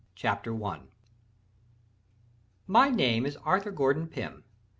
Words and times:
CHAPTER 0.15 0.51
1 0.51 0.87
My 2.65 2.89
name 2.89 3.23
is 3.23 3.37
Arthur 3.37 3.69
Gordon 3.69 4.07
Pym. 4.07 4.43